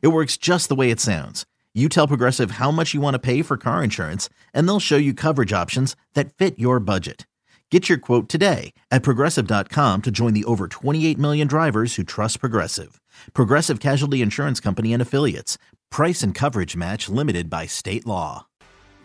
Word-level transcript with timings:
It 0.00 0.08
works 0.08 0.36
just 0.36 0.68
the 0.68 0.74
way 0.74 0.90
it 0.90 1.00
sounds. 1.00 1.44
You 1.74 1.88
tell 1.88 2.06
Progressive 2.06 2.52
how 2.52 2.70
much 2.70 2.94
you 2.94 3.00
want 3.00 3.14
to 3.14 3.18
pay 3.18 3.42
for 3.42 3.56
car 3.56 3.82
insurance, 3.82 4.28
and 4.52 4.68
they'll 4.68 4.80
show 4.80 4.96
you 4.96 5.12
coverage 5.12 5.52
options 5.52 5.96
that 6.14 6.32
fit 6.32 6.58
your 6.58 6.78
budget. 6.78 7.26
Get 7.70 7.88
your 7.88 7.98
quote 7.98 8.28
today 8.28 8.72
at 8.92 9.02
progressive.com 9.02 10.02
to 10.02 10.10
join 10.12 10.32
the 10.32 10.44
over 10.44 10.68
28 10.68 11.18
million 11.18 11.48
drivers 11.48 11.96
who 11.96 12.04
trust 12.04 12.38
Progressive. 12.38 13.00
Progressive 13.32 13.80
Casualty 13.80 14.22
Insurance 14.22 14.60
Company 14.60 14.92
and 14.92 15.02
Affiliates. 15.02 15.58
Price 15.90 16.22
and 16.22 16.36
coverage 16.36 16.76
match 16.76 17.08
limited 17.08 17.50
by 17.50 17.66
state 17.66 18.06
law. 18.06 18.46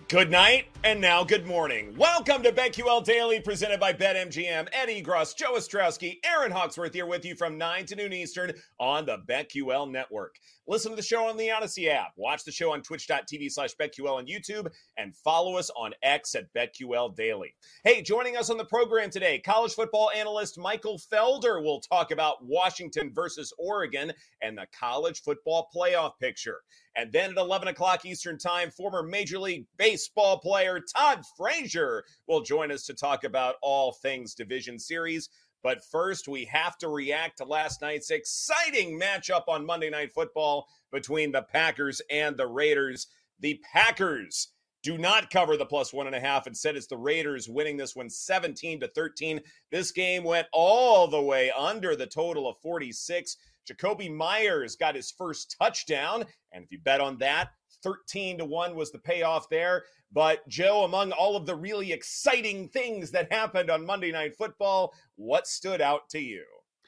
Good 0.10 0.32
night, 0.32 0.66
and 0.84 1.00
now 1.00 1.24
good 1.24 1.46
morning. 1.46 1.96
Welcome 1.96 2.42
to 2.42 2.52
BetQL 2.52 3.06
Daily, 3.06 3.40
presented 3.40 3.80
by 3.80 3.94
BetMGM. 3.94 4.68
Ed 4.74 4.90
Egros, 4.90 5.36
Joe 5.36 5.54
Ostrowski, 5.54 6.18
Erin 6.26 6.52
Hawksworth 6.52 6.96
here 6.96 7.06
with 7.06 7.24
you 7.26 7.36
from 7.36 7.60
9 7.60 7.86
to 7.86 7.96
noon 7.96 8.14
Eastern 8.14 8.54
on 8.80 9.06
the 9.06 9.20
BetQL 9.28 9.92
Network. 9.92 10.36
Listen 10.70 10.92
to 10.92 10.96
the 10.96 11.02
show 11.02 11.28
on 11.28 11.36
the 11.36 11.48
Audacy 11.48 11.88
app. 11.88 12.12
Watch 12.16 12.44
the 12.44 12.52
show 12.52 12.74
on 12.74 12.84
twitch.tv 12.84 13.52
slash 13.52 13.72
BetQL 13.82 14.18
on 14.18 14.28
YouTube, 14.28 14.68
and 15.00 15.16
follow 15.16 15.58
us 15.58 15.72
on 15.76 15.96
X 16.04 16.36
at 16.36 16.54
BetQL 16.54 17.16
Daily. 17.16 17.56
Hey, 17.84 18.04
joining 18.04 18.38
us 18.38 18.52
on 18.52 18.58
the 18.58 18.66
program 18.66 19.10
today, 19.10 19.40
college 19.40 19.74
football 19.74 20.12
analyst 20.16 20.60
Michael 20.60 21.02
Felder 21.12 21.64
will 21.64 21.82
talk 21.82 22.12
about 22.12 22.46
Washington 22.46 23.12
versus 23.12 23.52
Oregon 23.58 24.14
and 24.44 24.56
the 24.56 24.68
college 24.80 25.24
football 25.24 25.72
playoff 25.76 26.12
picture. 26.22 26.60
And 26.96 27.12
then 27.12 27.32
at 27.32 27.38
11 27.38 27.70
o'clock 27.70 28.06
Eastern 28.06 28.38
Time, 28.38 28.70
former 28.70 29.02
Major 29.02 29.40
League 29.40 29.66
Baseball 29.78 30.38
player 30.38 30.80
Todd 30.96 31.24
Frazier 31.36 32.04
will 32.28 32.42
join 32.42 32.72
us 32.72 32.86
to 32.86 32.94
talk 32.94 33.24
about 33.24 33.56
all 33.64 33.94
things 34.04 34.36
Division 34.36 34.78
Series. 34.78 35.30
But 35.64 35.84
first, 35.84 36.28
we 36.28 36.46
have 36.46 36.78
to 36.78 36.90
react 36.90 37.38
to 37.38 37.46
last 37.46 37.82
night's 37.82 38.12
exciting 38.12 39.00
matchup 39.00 39.44
on 39.48 39.66
Monday 39.66 39.90
Night 39.90 40.14
Football 40.14 40.68
between 40.92 41.32
the 41.32 41.42
Packers 41.42 42.02
and 42.10 42.38
the 42.38 42.48
Raiders. 42.48 43.08
The 43.40 43.60
Packers 43.74 44.50
do 44.82 44.98
not 44.98 45.30
cover 45.30 45.58
the 45.58 45.66
plus 45.66 45.94
one 45.94 46.08
and 46.08 46.16
a 46.16 46.20
half. 46.20 46.48
Instead, 46.48 46.78
it's 46.78 46.88
the 46.88 46.98
Raiders 46.98 47.50
winning 47.50 47.78
this 47.78 47.96
one 47.96 48.10
17 48.10 48.80
to 48.80 48.88
13. 48.88 49.42
This 49.72 49.92
game 49.92 50.24
went 50.24 50.48
all 50.54 51.08
the 51.08 51.22
way 51.22 51.52
under 51.52 51.96
the 51.96 52.08
total 52.08 52.48
of 52.48 52.58
46. 52.62 53.36
Jakobi 53.70 54.12
Meyers 54.12 54.76
got 54.76 54.96
his 54.96 55.12
first 55.12 55.56
touchdown. 55.60 56.24
And 56.52 56.64
if 56.64 56.72
you 56.72 56.80
bet 56.80 57.02
on 57.02 57.18
that, 57.18 57.50
13 57.84 58.40
to 58.40 58.46
1 58.46 58.76
was 58.76 58.92
the 58.92 59.00
payoff 59.00 59.50
there. 59.50 59.84
But 60.12 60.48
Joe, 60.48 60.84
among 60.84 61.12
all 61.12 61.36
of 61.36 61.46
the 61.46 61.56
really 61.56 61.92
exciting 61.92 62.68
things 62.70 63.12
that 63.12 63.32
happened 63.32 63.70
on 63.70 63.86
Monday 63.86 64.12
Night 64.12 64.36
Football, 64.36 64.94
what 65.16 65.48
stood 65.48 65.82
out 65.82 66.10
to 66.10 66.20
you? 66.20 66.44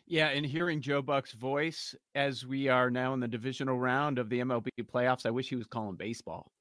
Yeah, 0.07 0.27
and 0.27 0.45
hearing 0.45 0.81
Joe 0.81 1.01
Buck's 1.01 1.31
voice 1.31 1.95
as 2.15 2.45
we 2.45 2.67
are 2.67 2.89
now 2.89 3.13
in 3.13 3.19
the 3.19 3.27
divisional 3.27 3.77
round 3.77 4.19
of 4.19 4.29
the 4.29 4.39
MLB 4.39 4.67
playoffs, 4.83 5.25
I 5.25 5.29
wish 5.29 5.47
he 5.47 5.55
was 5.55 5.67
calling 5.67 5.95
baseball. 5.95 6.51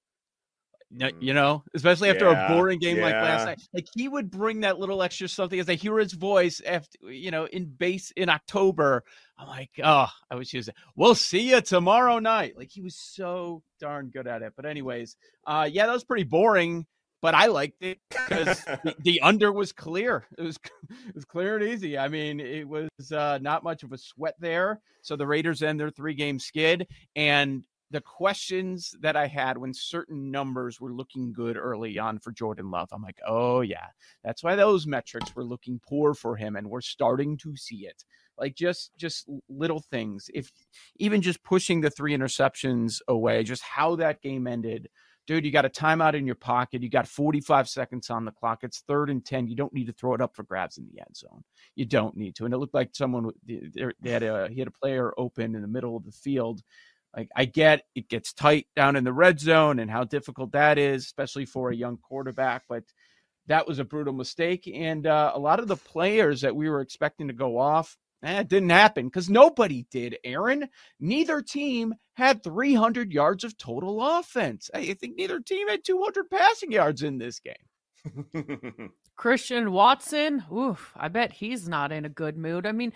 You 1.20 1.34
know, 1.34 1.62
especially 1.74 2.10
after 2.10 2.26
Yeah, 2.26 2.52
a 2.52 2.54
boring 2.54 2.80
game 2.80 3.00
like 3.00 3.14
last 3.14 3.46
night, 3.46 3.60
like 3.72 3.86
he 3.94 4.08
would 4.08 4.30
bring 4.30 4.60
that 4.62 4.78
little 4.78 5.02
extra 5.02 5.28
something 5.28 5.60
as 5.60 5.68
I 5.68 5.74
hear 5.74 5.98
his 5.98 6.12
voice 6.12 6.60
after 6.66 6.98
you 7.10 7.30
know 7.30 7.44
in 7.46 7.66
base 7.66 8.10
in 8.16 8.28
October. 8.28 9.04
I'm 9.38 9.46
like, 9.46 9.70
oh, 9.82 10.08
I 10.30 10.34
wish 10.34 10.50
he 10.50 10.56
was. 10.56 10.68
We'll 10.96 11.14
see 11.14 11.50
you 11.50 11.60
tomorrow 11.60 12.18
night. 12.18 12.56
Like 12.56 12.70
he 12.70 12.80
was 12.80 12.96
so 12.96 13.62
darn 13.78 14.10
good 14.10 14.26
at 14.26 14.42
it. 14.42 14.54
But 14.56 14.66
anyways, 14.66 15.16
uh, 15.46 15.68
yeah, 15.70 15.86
that 15.86 15.92
was 15.92 16.04
pretty 16.04 16.24
boring, 16.24 16.86
but 17.22 17.34
I 17.34 17.46
liked 17.46 17.82
it 17.82 17.98
because 18.08 18.64
the, 18.64 18.94
the 19.04 19.20
under 19.20 19.52
was 19.52 19.72
clear. 19.72 20.24
It 20.36 20.42
was 20.42 20.58
it 21.08 21.14
was 21.14 21.24
clear 21.24 21.56
and 21.56 21.68
easy. 21.68 21.98
I 21.98 22.08
mean, 22.08 22.40
it 22.40 22.66
was 22.66 23.12
uh, 23.12 23.38
not 23.40 23.62
much 23.62 23.82
of 23.82 23.92
a 23.92 23.98
sweat 23.98 24.34
there. 24.38 24.80
So 25.02 25.16
the 25.16 25.26
Raiders 25.26 25.62
end 25.62 25.78
their 25.78 25.90
three 25.90 26.14
game 26.14 26.38
skid, 26.38 26.86
and 27.14 27.62
the 27.90 28.00
questions 28.00 28.94
that 29.00 29.16
I 29.16 29.26
had 29.26 29.58
when 29.58 29.74
certain 29.74 30.30
numbers 30.30 30.80
were 30.80 30.92
looking 30.92 31.32
good 31.32 31.56
early 31.56 31.98
on 31.98 32.18
for 32.18 32.30
Jordan 32.30 32.70
Love, 32.70 32.88
I'm 32.92 33.02
like, 33.02 33.18
oh 33.26 33.62
yeah, 33.62 33.86
that's 34.22 34.44
why 34.44 34.54
those 34.54 34.86
metrics 34.86 35.34
were 35.34 35.44
looking 35.44 35.80
poor 35.86 36.14
for 36.14 36.36
him, 36.36 36.56
and 36.56 36.70
we're 36.70 36.80
starting 36.80 37.36
to 37.38 37.56
see 37.56 37.86
it. 37.86 38.04
Like 38.38 38.54
just 38.54 38.92
just 38.96 39.28
little 39.48 39.80
things, 39.80 40.30
if 40.32 40.50
even 40.96 41.20
just 41.20 41.42
pushing 41.42 41.80
the 41.80 41.90
three 41.90 42.16
interceptions 42.16 43.00
away, 43.08 43.42
just 43.42 43.62
how 43.62 43.96
that 43.96 44.22
game 44.22 44.46
ended. 44.46 44.88
Dude, 45.26 45.44
you 45.44 45.52
got 45.52 45.66
a 45.66 45.68
timeout 45.68 46.14
in 46.14 46.26
your 46.26 46.34
pocket. 46.34 46.82
You 46.82 46.88
got 46.88 47.06
45 47.06 47.68
seconds 47.68 48.10
on 48.10 48.24
the 48.24 48.32
clock. 48.32 48.64
It's 48.64 48.80
third 48.80 49.10
and 49.10 49.24
10. 49.24 49.46
You 49.46 49.54
don't 49.54 49.72
need 49.72 49.86
to 49.86 49.92
throw 49.92 50.14
it 50.14 50.20
up 50.20 50.34
for 50.34 50.42
grabs 50.42 50.76
in 50.76 50.88
the 50.92 51.00
end 51.00 51.16
zone. 51.16 51.44
You 51.76 51.84
don't 51.84 52.16
need 52.16 52.34
to. 52.36 52.46
And 52.46 52.54
it 52.54 52.56
looked 52.58 52.74
like 52.74 52.90
someone 52.94 53.30
they 53.46 54.10
had 54.10 54.22
a 54.24 54.48
he 54.50 54.58
had 54.58 54.68
a 54.68 54.72
player 54.72 55.12
open 55.18 55.54
in 55.54 55.62
the 55.62 55.68
middle 55.68 55.96
of 55.96 56.04
the 56.04 56.10
field 56.10 56.62
like 57.16 57.28
I 57.34 57.44
get 57.44 57.82
it 57.94 58.08
gets 58.08 58.32
tight 58.32 58.66
down 58.76 58.96
in 58.96 59.04
the 59.04 59.12
red 59.12 59.40
zone 59.40 59.78
and 59.78 59.90
how 59.90 60.04
difficult 60.04 60.52
that 60.52 60.78
is, 60.78 61.04
especially 61.04 61.46
for 61.46 61.70
a 61.70 61.76
young 61.76 61.96
quarterback. 61.96 62.64
But 62.68 62.84
that 63.46 63.66
was 63.66 63.78
a 63.78 63.84
brutal 63.84 64.12
mistake, 64.12 64.70
and 64.72 65.06
uh, 65.06 65.32
a 65.34 65.38
lot 65.38 65.60
of 65.60 65.66
the 65.66 65.76
players 65.76 66.42
that 66.42 66.54
we 66.54 66.68
were 66.70 66.80
expecting 66.80 67.28
to 67.28 67.34
go 67.34 67.58
off, 67.58 67.96
eh, 68.22 68.42
didn't 68.44 68.70
happen 68.70 69.06
because 69.06 69.28
nobody 69.28 69.86
did. 69.90 70.18
Erin, 70.24 70.68
neither 71.00 71.42
team 71.42 71.94
had 72.14 72.44
300 72.44 73.12
yards 73.12 73.42
of 73.44 73.56
total 73.58 74.00
offense. 74.18 74.70
I 74.72 74.94
think 74.94 75.16
neither 75.16 75.40
team 75.40 75.68
had 75.68 75.84
200 75.84 76.30
passing 76.30 76.70
yards 76.70 77.02
in 77.02 77.18
this 77.18 77.40
game. 77.40 78.92
Christian 79.20 79.72
Watson, 79.72 80.44
oof, 80.50 80.94
I 80.96 81.08
bet 81.08 81.30
he's 81.30 81.68
not 81.68 81.92
in 81.92 82.06
a 82.06 82.08
good 82.08 82.38
mood. 82.38 82.64
I 82.64 82.72
mean, 82.72 82.90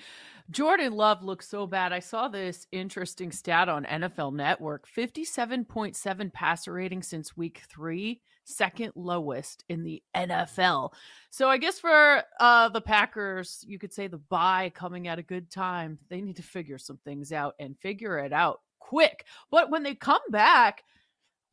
Jordan 0.51 0.95
Love 0.95 1.23
looks 1.23 1.47
so 1.47 1.67
bad. 1.67 1.93
I 1.93 1.99
saw 1.99 2.29
this 2.29 2.67
interesting 2.73 3.31
stat 3.31 3.69
on 3.69 3.85
NFL 3.85 4.33
Network 4.33 4.89
57.7 4.89 6.33
passer 6.33 6.73
rating 6.73 7.03
since 7.03 7.37
week 7.37 7.61
three, 7.69 8.23
second 8.45 8.93
lowest 8.95 9.65
in 9.69 9.85
the 9.85 10.03
NFL. 10.17 10.95
So 11.29 11.51
I 11.51 11.59
guess 11.59 11.79
for 11.79 12.23
uh, 12.41 12.71
the 12.71 12.81
Packers, 12.81 13.62
you 13.69 13.79
could 13.79 13.93
say 13.93 14.06
the 14.06 14.17
bye 14.17 14.73
coming 14.75 15.09
at 15.09 15.19
a 15.19 15.23
good 15.23 15.51
time. 15.51 15.99
They 16.09 16.23
need 16.23 16.37
to 16.37 16.43
figure 16.43 16.79
some 16.79 16.97
things 17.05 17.33
out 17.33 17.55
and 17.59 17.79
figure 17.81 18.17
it 18.17 18.33
out 18.33 18.62
quick. 18.79 19.27
But 19.51 19.71
when 19.71 19.83
they 19.83 19.95
come 19.95 20.23
back, 20.31 20.85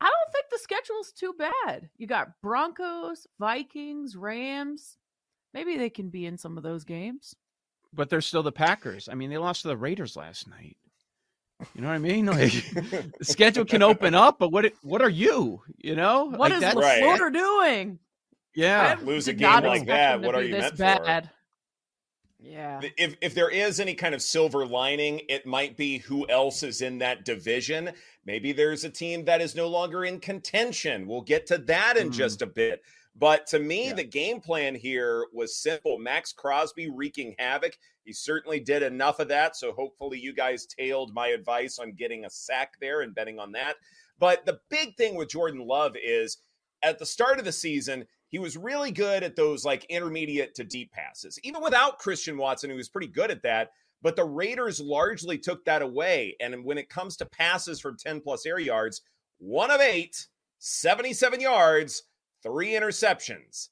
I 0.02 0.06
don't 0.06 0.32
think 0.34 0.46
the 0.52 0.58
schedule's 0.60 1.12
too 1.12 1.34
bad. 1.38 1.90
You 1.98 2.08
got 2.08 2.42
Broncos, 2.42 3.28
Vikings, 3.40 4.16
Rams. 4.16 4.98
Maybe 5.54 5.78
they 5.78 5.90
can 5.92 6.10
be 6.10 6.26
in 6.26 6.38
some 6.38 6.58
of 6.58 6.64
those 6.64 6.84
games. 6.84 7.36
But 7.94 8.10
they're 8.10 8.22
still 8.22 8.42
the 8.44 8.52
Packers. 8.52 9.08
I 9.10 9.14
mean, 9.16 9.30
they 9.30 9.38
lost 9.38 9.62
to 9.62 9.68
the 9.68 9.78
Raiders 9.78 10.16
last 10.16 10.48
night. 10.50 10.78
You 11.76 11.82
know 11.82 11.90
what 11.90 11.94
I 11.94 12.00
mean? 12.00 12.26
Like 12.32 12.52
the 12.74 13.26
schedule 13.26 13.66
can 13.66 13.84
open 13.84 14.16
up, 14.16 14.40
but 14.40 14.52
what 14.52 14.74
what 14.82 15.02
are 15.02 15.10
you? 15.10 15.62
You 15.78 15.96
know, 15.96 16.26
What 16.26 16.40
like 16.40 16.54
is 16.54 16.62
that's- 16.62 16.84
Right. 16.84 17.04
LaFleur 17.04 17.34
doing? 17.34 18.00
Yeah, 18.56 18.98
I 19.00 19.02
Lose 19.04 19.28
a 19.28 19.34
game 19.34 19.64
like 19.64 19.86
that, 19.86 20.22
what 20.22 20.36
are 20.36 20.42
you 20.44 20.52
this 20.52 20.78
meant 20.78 21.06
for? 21.06 21.30
Yeah. 22.44 22.82
if 22.98 23.16
if 23.22 23.36
there 23.36 23.50
is 23.50 23.80
any 23.80 23.94
kind 23.94 24.16
of 24.16 24.22
silver 24.22 24.66
lining, 24.66 25.22
it 25.30 25.46
might 25.46 25.78
be 25.78 26.00
who 26.00 26.28
else 26.28 26.64
is 26.64 26.82
in 26.82 26.98
that 26.98 27.24
division. 27.24 27.92
Maybe 28.26 28.52
there's 28.52 28.84
a 28.84 28.90
team 28.90 29.26
that 29.26 29.42
is 29.42 29.56
no 29.56 29.68
longer 29.68 30.06
in 30.06 30.20
contention. 30.20 31.08
We'll 31.08 31.22
get 31.22 31.48
to 31.48 31.58
that 31.58 31.98
in 31.98 32.10
Mhm. 32.10 32.14
just 32.14 32.42
a 32.42 32.46
bit. 32.46 32.84
But 33.16 33.48
to 33.48 33.60
me, 33.60 33.88
Yeah. 33.88 33.94
the 33.94 34.04
game 34.04 34.40
plan 34.40 34.76
here 34.76 35.28
was 35.34 35.56
simple. 35.56 35.98
Maxx 35.98 36.32
Crosby 36.32 36.90
wreaking 36.90 37.36
havoc. 37.40 37.78
He 38.06 38.14
certainly 38.14 38.60
did 38.60 38.84
enough 38.84 39.20
of 39.20 39.28
that. 39.30 39.56
So 39.56 39.74
hopefully 39.74 40.20
you 40.20 40.34
guys 40.34 40.66
tailed 40.66 41.14
my 41.14 41.28
advice 41.28 41.78
on 41.78 41.94
getting 41.94 42.26
a 42.26 42.30
sack 42.30 42.76
there 42.80 43.02
and 43.02 43.14
betting 43.14 43.38
on 43.38 43.52
that. 43.54 43.76
But 44.18 44.46
the 44.46 44.62
big 44.70 44.96
thing 44.98 45.16
with 45.16 45.30
Jordan 45.30 45.66
Love 45.68 45.96
is 46.02 46.38
at 46.84 47.00
the 47.00 47.06
start 47.06 47.38
of 47.40 47.46
the 47.46 47.52
season, 47.52 48.08
he 48.30 48.40
was 48.40 48.56
really 48.56 48.92
good 48.92 49.24
at 49.24 49.36
those 49.36 49.66
like 49.66 49.84
intermediate 49.86 50.56
to 50.56 50.64
deep 50.64 50.92
passes, 50.94 51.38
even 51.44 51.62
without 51.62 52.00
Christian 52.00 52.38
Watson, 52.38 52.70
who 52.70 52.76
was 52.78 52.90
pretty 52.90 53.08
good 53.08 53.30
at 53.30 53.44
that. 53.44 53.72
But 54.02 54.16
the 54.16 54.26
Raiders 54.26 54.80
largely 54.80 55.38
took 55.38 55.64
that 55.66 55.82
away. 55.82 56.36
And 56.40 56.66
when 56.66 56.78
it 56.78 56.90
comes 56.90 57.18
to 57.18 57.26
passes 57.26 57.80
from 57.80 57.98
10 57.98 58.22
plus 58.22 58.46
air 58.46 58.60
yards, 58.60 59.02
one 59.38 59.72
of 59.72 59.82
eight, 59.82 60.28
77 60.60 61.40
yards, 61.40 62.04
three 62.44 62.70
interceptions. 62.72 63.70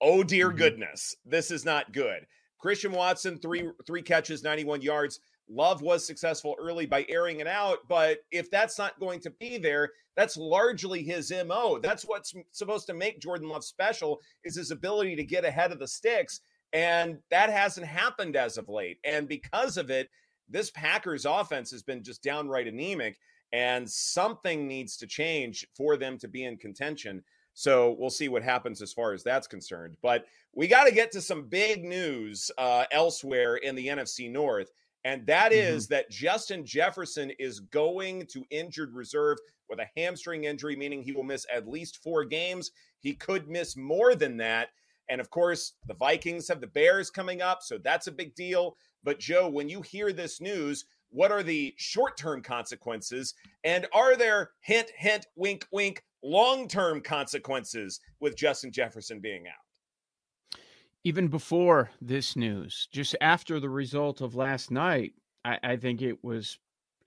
Oh 0.00 0.22
dear 0.22 0.50
Mhm. 0.50 0.56
goodness, 0.56 1.16
this 1.24 1.50
is 1.50 1.64
not 1.64 1.92
good. 1.92 2.26
Christian 2.58 2.92
Watson, 2.92 3.38
three 3.38 3.70
three 3.86 4.02
catches, 4.02 4.42
91 4.42 4.82
yards. 4.82 5.20
Love 5.48 5.82
was 5.82 6.06
successful 6.06 6.54
early 6.58 6.86
by 6.86 7.04
airing 7.08 7.40
it 7.40 7.46
out, 7.46 7.80
but 7.88 8.20
if 8.30 8.50
that's 8.50 8.78
not 8.78 9.00
going 9.00 9.18
to 9.20 9.30
be 9.30 9.58
there, 9.58 9.92
that's 10.14 10.36
largely 10.36 11.02
his 11.02 11.32
MO. 11.32 11.78
That's 11.78 12.04
what's 12.04 12.32
supposed 12.52 12.86
to 12.86 12.94
make 12.94 13.18
Jordan 13.20 13.48
Love 13.48 13.64
special 13.64 14.20
is 14.44 14.54
his 14.56 14.70
ability 14.70 15.16
to 15.16 15.24
get 15.24 15.44
ahead 15.44 15.72
of 15.72 15.78
the 15.78 15.88
sticks, 15.88 16.40
and 16.72 17.18
that 17.30 17.50
hasn't 17.50 17.86
happened 17.86 18.36
as 18.36 18.58
of 18.58 18.68
late. 18.68 18.98
And 19.04 19.28
because 19.28 19.76
of 19.76 19.90
it, 19.90 20.10
this 20.48 20.70
Packers 20.70 21.24
offense 21.24 21.70
has 21.70 21.82
been 21.82 22.02
just 22.02 22.22
downright 22.22 22.66
anemic, 22.66 23.18
and 23.52 23.88
something 23.88 24.66
needs 24.66 24.96
to 24.98 25.06
change 25.06 25.66
for 25.76 25.96
them 25.96 26.18
to 26.18 26.28
be 26.28 26.44
in 26.44 26.56
contention. 26.56 27.22
So 27.54 27.96
we'll 27.98 28.10
see 28.10 28.28
what 28.28 28.42
happens 28.42 28.80
as 28.80 28.92
far 28.92 29.12
as 29.12 29.22
that's 29.22 29.46
concerned. 29.46 29.96
But 30.02 30.26
we 30.54 30.68
got 30.68 30.84
to 30.84 30.94
get 30.94 31.12
to 31.12 31.20
some 31.20 31.48
big 31.48 31.84
news 31.84 32.50
uh, 32.58 32.84
elsewhere 32.92 33.56
in 33.56 33.74
the 33.74 33.88
NFC 33.88 34.30
North. 34.30 34.70
And 35.04 35.26
that 35.26 35.52
mm-hmm. 35.52 35.74
is 35.74 35.88
that 35.88 36.10
Justin 36.10 36.64
Jefferson 36.64 37.30
is 37.38 37.60
going 37.60 38.26
to 38.26 38.44
injured 38.50 38.94
reserve 38.94 39.38
with 39.68 39.78
a 39.78 39.88
hamstring 40.00 40.44
injury, 40.44 40.76
meaning 40.76 41.02
he 41.02 41.12
will 41.12 41.22
miss 41.22 41.46
at 41.52 41.68
least 41.68 42.02
four 42.02 42.24
games. 42.24 42.70
He 42.98 43.14
could 43.14 43.48
miss 43.48 43.76
more 43.76 44.14
than 44.14 44.36
that. 44.38 44.68
And 45.10 45.20
of 45.20 45.30
course, 45.30 45.74
the 45.86 45.94
Vikings 45.94 46.48
have 46.48 46.60
the 46.60 46.66
Bears 46.68 47.10
coming 47.10 47.42
up. 47.42 47.62
So 47.62 47.78
that's 47.78 48.06
a 48.06 48.12
big 48.12 48.34
deal. 48.34 48.76
But 49.02 49.18
Joe, 49.18 49.48
when 49.48 49.68
you 49.68 49.82
hear 49.82 50.12
this 50.12 50.40
news, 50.40 50.84
what 51.10 51.32
are 51.32 51.42
the 51.42 51.74
short 51.76 52.16
term 52.16 52.42
consequences? 52.42 53.34
And 53.64 53.86
are 53.92 54.16
there, 54.16 54.50
hint, 54.60 54.90
hint, 54.96 55.26
wink, 55.36 55.66
wink, 55.72 56.04
long 56.22 56.68
term 56.68 57.00
consequences 57.00 58.00
with 58.20 58.36
Justin 58.36 58.70
Jefferson 58.70 59.20
being 59.20 59.46
out? 59.46 60.60
Even 61.02 61.28
before 61.28 61.90
this 62.00 62.36
news, 62.36 62.88
just 62.92 63.16
after 63.20 63.58
the 63.58 63.70
result 63.70 64.20
of 64.20 64.34
last 64.34 64.70
night, 64.70 65.14
I, 65.44 65.58
I 65.62 65.76
think 65.76 66.02
it 66.02 66.22
was 66.22 66.58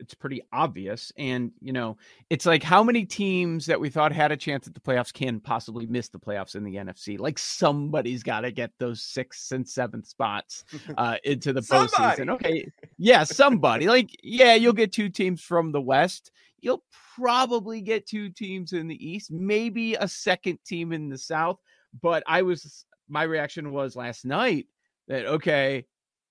it's 0.04 0.14
pretty 0.14 0.42
obvious. 0.52 1.12
And, 1.18 1.52
you 1.62 1.72
know, 1.72 1.98
it's 2.30 2.46
like 2.46 2.62
how 2.62 2.84
many 2.84 3.06
teams 3.06 3.66
that 3.66 3.80
we 3.80 3.90
thought 3.90 4.12
had 4.12 4.32
a 4.32 4.38
chance 4.38 4.68
at 4.68 4.74
the 4.74 4.80
playoffs 4.80 5.14
can 5.14 5.40
possibly 5.40 5.86
miss 5.86 6.10
the 6.10 6.20
playoffs 6.20 6.56
in 6.56 6.64
the 6.64 6.76
NFC? 6.76 7.18
Like 7.18 7.40
somebody's 7.40 8.22
got 8.22 8.42
to 8.42 8.52
get 8.52 8.72
those 8.78 9.02
sixth 9.02 9.52
and 9.52 9.68
seventh 9.68 10.08
spots 10.08 10.66
uh, 10.98 11.18
into 11.24 11.54
the 11.54 11.62
postseason. 11.62 12.30
Okay. 12.30 12.70
Yeah, 12.98 13.24
somebody. 13.24 13.88
like, 13.88 14.10
yeah, 14.22 14.56
you'll 14.56 14.74
get 14.74 14.92
two 14.92 15.10
teams 15.10 15.42
from 15.42 15.72
the 15.72 15.82
West. 15.82 16.32
You'll 16.60 16.84
probably 17.16 17.82
get 17.82 18.06
two 18.06 18.30
teams 18.30 18.74
in 18.74 18.88
the 18.88 19.10
East, 19.10 19.32
maybe 19.32 19.96
a 19.96 20.08
second 20.08 20.60
team 20.66 20.92
in 20.92 21.10
the 21.10 21.18
South. 21.18 21.60
But 22.02 22.24
I 22.28 22.42
was, 22.42 22.86
my 23.08 23.24
reaction 23.24 23.72
was 23.72 23.96
last 23.96 24.26
night 24.26 24.68
that, 25.08 25.26
okay, 25.26 25.86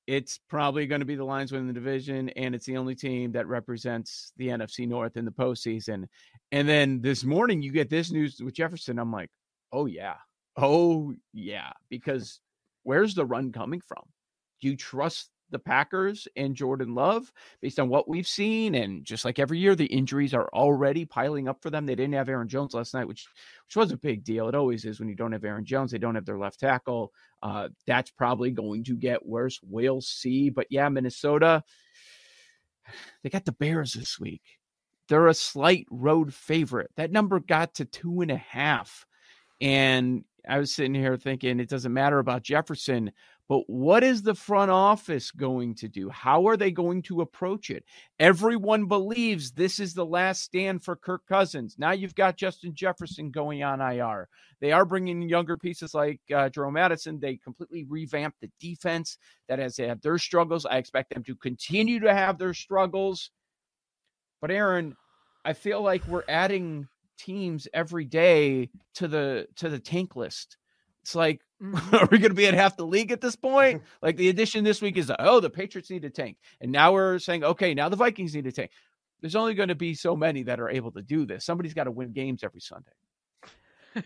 it's 0.07 0.39
probably 0.49 0.87
going 0.87 1.01
to 1.01 1.07
be 1.07 1.15
the 1.15 1.25
Lions 1.25 1.53
winning 1.53 1.69
the 1.69 1.73
division, 1.73 2.29
and 2.31 2.55
it's 2.55 2.67
the 2.67 2.77
only 2.77 2.95
team 2.95 3.33
that 3.33 3.47
represents 3.47 4.33
the 4.37 4.49
NFC 4.49 4.87
North 4.89 5.17
in 5.17 5.25
the 5.25 5.31
postseason. 5.31 6.07
And 6.51 6.69
then 6.69 7.01
this 7.01 7.25
morning, 7.25 7.63
you 7.63 7.73
get 7.73 7.89
this 7.89 8.11
news 8.11 8.41
with 8.41 8.55
Jefferson. 8.55 8.99
I'm 8.99 9.13
like, 9.13 9.31
oh 9.73 9.87
yeah, 9.87 10.17
oh 10.57 11.15
yeah, 11.33 11.71
because 11.89 12.41
where's 12.83 13.15
the 13.15 13.25
run 13.25 13.53
coming 13.53 13.81
from? 13.81 14.03
Do 14.61 14.69
you 14.69 14.77
trust 14.77 15.31
the 15.53 15.59
Packers 15.59 16.27
and 16.35 16.57
Jordan 16.57 16.95
Love 16.95 17.33
based 17.61 17.79
on 17.79 17.89
what 17.89 18.09
we've 18.09 18.27
seen. 18.27 18.75
And 18.75 19.05
just 19.05 19.25
like 19.25 19.39
every 19.39 19.59
year, 19.59 19.77
the 19.77 19.87
injuries 19.87 20.35
are 20.35 20.49
already 20.53 21.05
piling 21.05 21.47
up 21.47 21.63
for 21.63 21.71
them. 21.71 21.87
They 21.87 21.95
didn't 21.95 22.15
have 22.15 22.29
Aaron 22.29 22.49
Jones 22.49 22.75
last 22.75 22.95
night, 22.95 23.07
which 23.07 23.27
which 23.67 23.77
was 23.77 23.93
a 23.93 23.97
big 23.97 24.25
deal. 24.25 24.49
It 24.49 24.55
always 24.55 24.85
is 24.85 24.99
when 24.99 25.09
you 25.09 25.15
don't 25.15 25.33
have 25.33 25.45
Aaron 25.45 25.65
Jones. 25.65 25.93
They 25.93 25.99
don't 25.99 26.17
have 26.17 26.27
their 26.27 26.39
left 26.39 26.59
tackle. 26.59 27.13
Uh, 27.43 27.69
that's 27.87 28.11
probably 28.11 28.51
going 28.51 28.83
to 28.85 28.97
get 28.97 29.25
worse. 29.25 29.61
We'll 29.63 30.01
see. 30.01 30.51
But 30.51 30.67
yeah, 30.71 30.89
Minnesota, 30.89 31.63
they 33.23 33.31
got 33.31 33.45
the 33.45 33.53
Bears 33.53 33.93
this 33.93 34.19
week. 34.19 34.43
They're 35.09 35.29
a 35.29 35.35
slight 35.35 35.87
road 35.91 36.33
favorite. 36.33 36.91
That 36.97 37.13
number 37.13 37.41
got 37.41 37.75
to 37.75 37.85
two 37.85 38.21
and 38.21 38.31
a 38.31 38.37
half. 38.37 39.07
And 39.61 40.25
I 40.49 40.59
was 40.59 40.75
sitting 40.75 40.95
here 40.95 41.17
thinking 41.17 41.61
it 41.61 41.69
doesn't 41.69 41.93
matter 41.93 42.19
about 42.19 42.43
Jefferson, 42.43 43.13
but 43.49 43.69
what 43.69 44.05
is 44.05 44.23
the 44.23 44.35
front 44.35 44.71
office 44.71 45.31
going 45.31 45.75
to 45.75 45.89
do? 45.89 46.09
How 46.09 46.47
are 46.47 46.57
they 46.57 46.71
going 46.71 47.03
to 47.03 47.21
approach 47.21 47.71
it? 47.71 47.85
Everyone 48.19 48.87
believes 48.87 49.51
this 49.51 49.81
is 49.81 49.95
the 49.95 50.07
last 50.07 50.43
stand 50.43 50.85
for 50.85 50.97
Kirk 50.97 51.23
Cousins. 51.29 51.75
Now 51.77 51.91
you've 51.91 52.15
got 52.15 52.37
Justin 52.37 52.75
Jefferson 52.75 53.31
going 53.31 53.63
on 53.63 53.81
IR. 53.81 54.29
They 54.61 54.73
are 54.73 54.85
bringing 54.85 55.23
younger 55.23 55.57
pieces 55.57 55.93
like 55.93 56.21
uh, 56.35 56.49
Jerome 56.49 56.77
Addison. 56.77 57.19
They 57.19 57.37
completely 57.37 57.85
revamped 57.89 58.41
the 58.41 58.51
defense 58.61 59.19
that 59.49 59.59
has 59.59 59.77
had 59.77 60.01
their 60.03 60.19
struggles. 60.19 60.65
I 60.65 60.77
expect 60.77 61.13
them 61.13 61.25
to 61.25 61.35
continue 61.35 62.01
to 62.01 62.15
have 62.15 62.39
their 62.39 62.55
struggles. 62.55 63.31
But 64.41 64.53
Erin, 64.53 64.97
I 65.45 65.53
feel 65.53 65.83
like 65.83 66.07
we're 66.07 66.25
adding 66.29 66.89
teams 67.19 67.67
every 67.75 68.05
day 68.05 68.71
to 68.95 69.09
the 69.09 69.47
to 69.57 69.69
the 69.69 69.81
tank 69.81 70.17
list. 70.17 70.57
It's 71.03 71.15
like. 71.15 71.41
are 71.93 72.09
we 72.11 72.19
going 72.19 72.31
to 72.31 72.35
be 72.35 72.47
at 72.47 72.55
half 72.55 72.77
the 72.77 72.87
league 72.87 73.13
at 73.13 73.21
this 73.21 73.37
point? 73.37 73.83
like 74.03 74.17
the 74.17 74.29
addition 74.29 74.65
this 74.65 74.83
week 74.83 74.97
is, 74.97 75.13
oh, 75.19 75.41
the 75.41 75.51
Patriots 75.51 75.91
need 75.91 76.05
a 76.05 76.11
tank, 76.11 76.37
and 76.61 76.73
now 76.73 76.93
we're 76.93 77.19
saying, 77.19 77.45
okay, 77.45 77.73
now 77.73 77.89
the 77.89 77.97
Vikings 77.97 78.35
need 78.35 78.47
a 78.47 78.53
tank. 78.53 78.71
There's 79.21 79.37
only 79.37 79.55
going 79.55 79.69
to 79.69 79.77
be 79.77 79.95
so 79.95 80.17
many 80.17 80.43
that 80.45 80.59
are 80.59 80.69
able 80.69 80.91
to 80.93 81.03
do 81.03 81.25
this. 81.25 81.45
Somebody's 81.45 81.75
got 81.75 81.85
to 81.85 81.93
win 81.93 82.13
games 82.13 82.43
every 82.43 82.61
Sunday. 82.61 82.91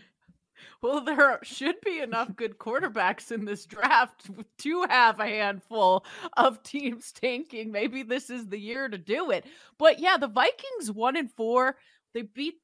well, 0.83 1.01
there 1.01 1.39
should 1.41 1.81
be 1.83 1.99
enough 1.99 2.35
good 2.35 2.59
quarterbacks 2.59 3.31
in 3.31 3.43
this 3.43 3.65
draft 3.65 4.29
to 4.59 4.83
have 4.87 5.19
a 5.19 5.25
handful 5.25 6.05
of 6.35 6.61
teams 6.61 7.11
tanking. 7.11 7.71
Maybe 7.71 8.03
this 8.03 8.29
is 8.29 8.47
the 8.47 8.59
year 8.59 8.87
to 8.87 8.99
do 8.99 9.31
it. 9.31 9.45
But 9.79 9.99
yeah, 9.99 10.17
the 10.17 10.27
Vikings 10.27 10.91
one 10.91 11.17
and 11.17 11.31
four. 11.31 11.77
They 12.13 12.21
beat 12.21 12.55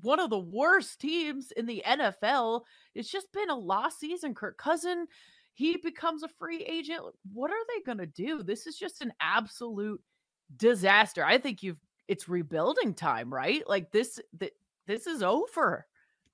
one 0.00 0.20
of 0.20 0.30
the 0.30 0.38
worst 0.38 1.00
teams 1.00 1.52
in 1.52 1.66
the 1.66 1.82
NFL. 1.86 2.62
It's 2.94 3.10
just 3.10 3.32
been 3.32 3.50
a 3.50 3.56
lost 3.56 4.00
season. 4.00 4.34
Kirk 4.34 4.56
Cousin, 4.58 5.06
he 5.52 5.76
becomes 5.76 6.22
a 6.22 6.28
free 6.28 6.62
agent. 6.64 7.02
What 7.32 7.50
are 7.50 7.64
they 7.68 7.82
going 7.84 7.98
to 7.98 8.06
do? 8.06 8.42
This 8.42 8.66
is 8.66 8.76
just 8.76 9.02
an 9.02 9.12
absolute 9.20 10.00
disaster. 10.56 11.24
I 11.24 11.38
think 11.38 11.62
you've 11.62 11.80
it's 12.08 12.28
rebuilding 12.28 12.94
time, 12.94 13.32
right? 13.32 13.62
Like 13.68 13.92
this 13.92 14.18
th- 14.38 14.52
this 14.86 15.06
is 15.06 15.22
over. 15.22 15.86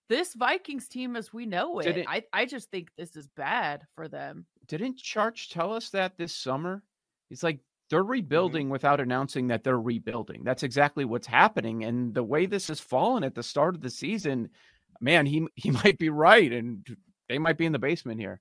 This 0.08 0.34
Vikings 0.34 0.88
team 0.88 1.16
as 1.16 1.32
we 1.32 1.46
know 1.46 1.80
it, 1.80 1.98
it 1.98 2.06
I 2.08 2.22
I 2.32 2.46
just 2.46 2.70
think 2.70 2.88
this 2.96 3.16
is 3.16 3.26
bad 3.36 3.82
for 3.94 4.08
them. 4.08 4.46
Didn't 4.68 4.96
Church 4.96 5.50
tell 5.50 5.72
us 5.72 5.90
that 5.90 6.16
this 6.16 6.34
summer? 6.34 6.82
He's 7.28 7.42
like 7.42 7.60
they're 7.90 8.02
mm-hmm. 8.02 8.10
rebuilding 8.10 8.66
mm-hmm. 8.66 8.72
without 8.72 9.00
announcing 9.00 9.48
that 9.48 9.64
they're 9.64 9.80
rebuilding. 9.80 10.42
That's 10.44 10.62
exactly 10.62 11.04
what's 11.04 11.26
happening. 11.26 11.84
And 11.84 12.14
the 12.14 12.24
way 12.24 12.46
this 12.46 12.68
has 12.68 12.80
fallen 12.80 13.24
at 13.24 13.34
the 13.34 13.42
start 13.42 13.74
of 13.74 13.82
the 13.82 13.90
season, 13.90 14.50
man, 15.00 15.26
he 15.26 15.46
he 15.54 15.70
might 15.70 15.98
be 15.98 16.10
right, 16.10 16.52
and 16.52 16.86
they 17.28 17.38
might 17.38 17.58
be 17.58 17.66
in 17.66 17.72
the 17.72 17.78
basement 17.78 18.20
here. 18.20 18.40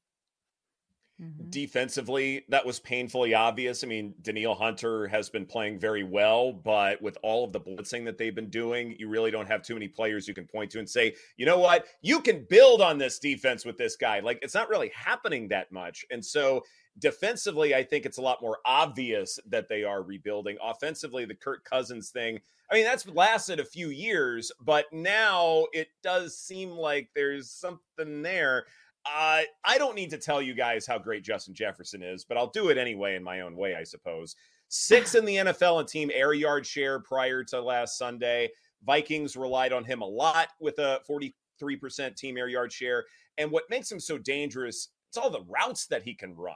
Mm-hmm. 1.21 1.49
Defensively, 1.49 2.43
that 2.49 2.65
was 2.65 2.81
painfully 2.81 3.33
obvious. 3.33 3.85
I 3.85 3.87
mean, 3.87 4.15
Danielle 4.21 4.53
Hunter 4.53 5.07
has 5.07 5.29
been 5.29 5.45
playing 5.45 5.79
very 5.79 6.03
well, 6.03 6.51
but 6.51 7.01
with 7.01 7.17
all 7.23 7.45
of 7.45 7.53
the 7.53 7.61
blitzing 7.61 8.03
that 8.03 8.17
they've 8.17 8.35
been 8.35 8.49
doing, 8.49 8.97
you 8.99 9.07
really 9.07 9.31
don't 9.31 9.47
have 9.47 9.63
too 9.63 9.75
many 9.75 9.87
players 9.87 10.27
you 10.27 10.33
can 10.33 10.45
point 10.45 10.71
to 10.71 10.79
and 10.79 10.89
say, 10.89 11.15
you 11.37 11.45
know 11.45 11.57
what, 11.57 11.85
you 12.01 12.19
can 12.19 12.45
build 12.49 12.81
on 12.81 12.97
this 12.97 13.17
defense 13.17 13.63
with 13.63 13.77
this 13.77 13.95
guy. 13.95 14.19
Like, 14.19 14.39
it's 14.41 14.53
not 14.53 14.67
really 14.67 14.91
happening 14.93 15.47
that 15.49 15.71
much. 15.71 16.03
And 16.11 16.25
so 16.25 16.63
Defensively, 16.97 17.75
I 17.75 17.83
think 17.83 18.05
it's 18.05 18.17
a 18.17 18.21
lot 18.21 18.41
more 18.41 18.59
obvious 18.65 19.37
that 19.49 19.67
they 19.67 19.83
are 19.83 20.01
rebuilding. 20.01 20.57
Offensively, 20.63 21.25
the 21.25 21.35
Kirk 21.35 21.65
Cousins 21.65 22.09
thing, 22.09 22.39
I 22.71 22.75
mean, 22.75 22.85
that's 22.85 23.07
lasted 23.07 23.59
a 23.59 23.65
few 23.65 23.89
years, 23.89 24.51
but 24.61 24.85
now 24.91 25.65
it 25.73 25.89
does 26.01 26.37
seem 26.37 26.71
like 26.71 27.09
there's 27.13 27.51
something 27.51 28.21
there. 28.21 28.65
Uh, 29.05 29.41
I 29.63 29.77
don't 29.77 29.95
need 29.95 30.09
to 30.11 30.17
tell 30.17 30.41
you 30.41 30.55
guys 30.55 30.87
how 30.87 30.97
great 30.97 31.23
Justin 31.23 31.53
Jefferson 31.53 32.01
is, 32.01 32.23
but 32.23 32.37
I'll 32.37 32.49
do 32.49 32.69
it 32.69 32.77
anyway 32.77 33.15
in 33.15 33.23
my 33.23 33.41
own 33.41 33.55
way, 33.55 33.75
I 33.75 33.83
suppose. 33.83 34.35
Six 34.67 35.13
in 35.15 35.25
the 35.25 35.35
NFL 35.35 35.79
and 35.79 35.87
team 35.87 36.09
air 36.13 36.33
yard 36.33 36.65
share 36.65 36.99
prior 36.99 37.43
to 37.45 37.61
last 37.61 37.97
Sunday. 37.97 38.49
Vikings 38.83 39.35
relied 39.35 39.73
on 39.73 39.83
him 39.83 40.01
a 40.01 40.07
lot 40.07 40.49
with 40.59 40.79
a 40.79 41.01
43% 41.09 42.15
team 42.15 42.37
air 42.37 42.47
yard 42.47 42.71
share. 42.71 43.05
And 43.37 43.51
what 43.51 43.69
makes 43.69 43.91
him 43.91 43.99
so 43.99 44.17
dangerous, 44.17 44.89
it's 45.09 45.17
all 45.17 45.29
the 45.29 45.45
routes 45.47 45.85
that 45.87 46.03
he 46.03 46.15
can 46.15 46.35
run. 46.35 46.55